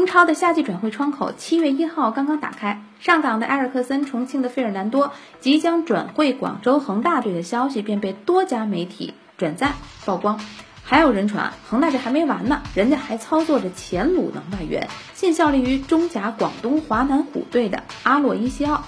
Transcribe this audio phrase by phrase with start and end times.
[0.00, 9.74] 中超的夏季转会窗口七月一号刚刚打开，上港的埃尔克森、重庆的费尔南多即将转会广州恒大队的消息便被多家媒体转载
[10.06, 10.40] 曝光。
[10.82, 18.82] 还有人传恒大这还没完呢，人家还操作着前鲁能外援，现效力于中甲广东华南虎队的阿洛伊西奥，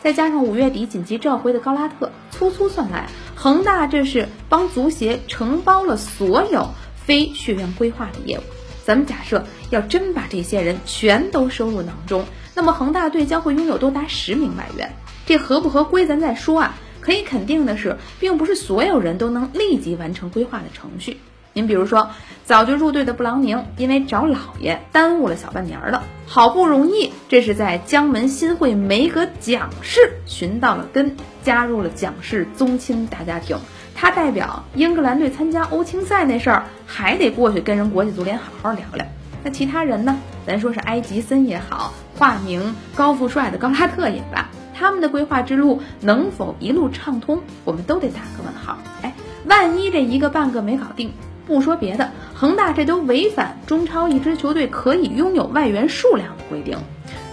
[0.00, 8.42] 再加上五月底紧急召回的高拉特，粗粗算来，恒大这是帮足协承包了所有非血缘规划的业务。
[8.88, 12.24] 咱们假设要真把这些人全都收入囊中，
[12.54, 14.94] 那么恒大队将会拥有多达十名外援。
[15.26, 16.74] 这合不合规咱再说啊。
[17.02, 21.20] 可以肯定的是，并不是所有人都能立即完成规划的程序。
[21.52, 22.10] 您比如说，
[22.44, 33.58] 早就入队的布朗宁，因为找老爷耽误了小半年了，好不容易这是在江门新会梅格蒋氏寻到了根，加入了蒋氏宗亲大家庭。
[34.00, 39.04] 他代表英格兰队参加欧青赛那事儿，还得过去跟人国际足联好好聊聊。
[39.42, 40.16] 那其他人呢？
[40.46, 48.78] 咱说是埃吉森也好，化名高富帅的高拉特也罢，他们的规划之路能否一路畅通，我们都得打个问号。
[49.02, 49.12] 哎，
[49.46, 51.12] 万一这一个半个没搞定，
[51.44, 56.78] 不说别的，恒大这都违反中超一支球队可以拥有外援数量的规定，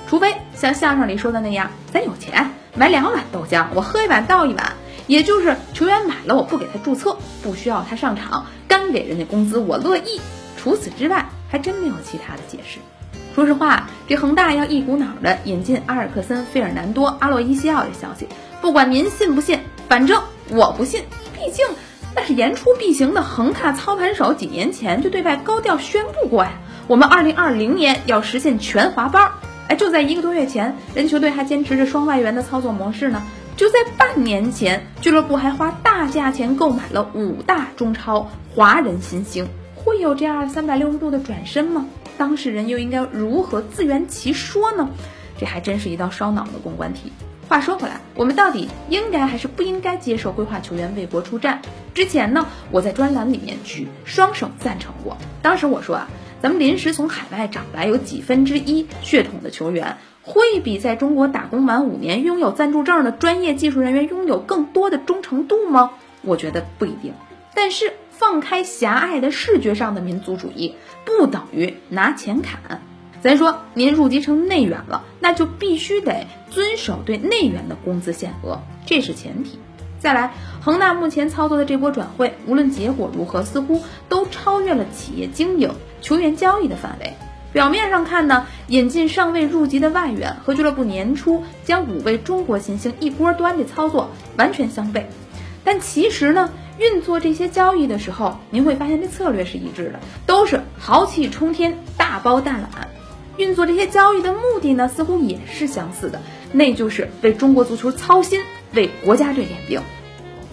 [0.08, 4.74] 除非像相声里说的那样，咱有钱买两碗豆浆，我喝一碗倒一碗。
[5.08, 10.20] 也就是球员买了，我不给他注册，不需要他上场，干给人家工资，我乐意。
[10.58, 12.80] 除此之外，还真没有其他的解释。
[13.36, 18.28] 说实话，这恒大要一股脑的引进阿尔克森、费尔南多、阿洛伊西奥的消息，
[18.62, 21.04] 不管您信不信，反正我不信。
[21.36, 21.66] 毕竟
[22.16, 26.54] 那是言出必行的恒大操盘手，几年前就对外高调宣布过呀，
[26.88, 29.30] 我们二零二零年要实现全华班。
[29.68, 33.22] 哎，就在一个多月前，人球队还坚持着双外援的操作模式呢。
[33.56, 41.86] 就在半年前，俱乐部还花大价钱购买了五大中超华人新星，会有这样三百六十度的转身吗？
[42.18, 44.90] 当事人又应该如何自圆其说呢？
[45.38, 47.14] 这还真是一道烧脑的公关题。
[47.48, 51.62] 话说回来，我们到底应该还是不应该接受规划球员为国出战？
[51.94, 55.16] 之前呢，我在专栏里面举双手赞成过。
[55.42, 56.10] 当时我说啊，
[56.42, 59.98] 咱们临时从海外找来有几分之一血统的球员。
[60.28, 65.92] 会比在中国打工满五年、拥有暂住证的专业技术人员拥有更多的忠诚度吗？
[66.24, 67.14] 我觉得不一定。
[67.54, 70.74] 但是放开狭隘的视觉上的民族主义，
[71.06, 72.82] 不等于拿钱砍。
[73.22, 79.60] 咱说您入籍成内援了，那就必须得遵守对内援的工资限额，这是前提。
[80.06, 87.14] 再来，恒大目前操作的这波转会，无论结果如何，似乎都超越了企业经营、球员交易的范围。
[87.52, 95.06] 表面上看呢，引进尚未入籍的外援和俱乐部年初将五位中国新星一锅端的操作完全相悖，
[95.64, 102.70] 但其实呢，运作这些交易的时候，您会发现这策略是一致的，都是豪气冲天、大包大揽。
[103.38, 106.22] 运作这些交易的目的呢，似乎也是相似的，
[106.52, 108.40] 那就是为中国足球操心，
[108.76, 109.82] 为国家队练兵。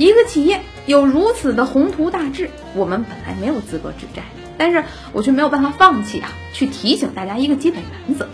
[0.03, 4.25] 一个企业有如此的宏图大志，我们本来没有资格指摘。
[4.59, 4.83] 但是
[5.13, 6.33] 我却没有办法放弃啊！
[6.53, 8.27] 去提醒大家一个基本原则：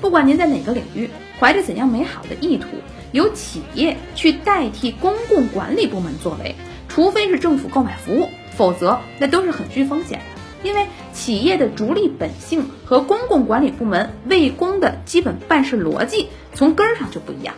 [0.00, 1.08] 不管您在哪个领域，
[1.38, 2.66] 怀着怎样美好的意图，
[3.12, 6.56] 由企业去代替公共管理部门作为，
[6.88, 10.68] 除非是政府购买服务，否则那都是很具风险的。
[10.68, 17.54] 因为企业的逐利本性和公共管理部门为公的基本办事逻辑，从根儿上就不一样。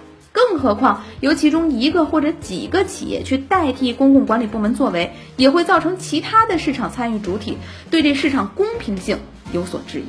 [0.49, 7.59] 更何况，由其中一个或者几个企业去代替公共管理部门作为，也会造成其他的市场参与主体
[7.91, 9.19] 对这市场公平性
[9.53, 10.05] 有所质疑。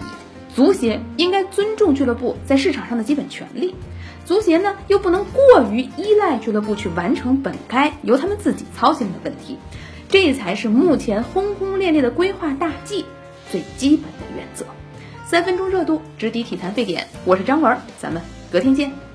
[0.56, 3.74] 足协应该尊重俱乐部在市场上的基本权利，
[4.26, 9.58] 足协呢又不能过于依赖俱乐部去完成本该由他们自己操心的问题，
[10.10, 13.06] 这才是目前轰轰烈烈的规划大计
[13.52, 14.66] 最基本的原则。
[15.26, 18.22] 三分钟热度直抵体坛沸点，我是张文，咱们
[18.52, 19.07] 隔天见。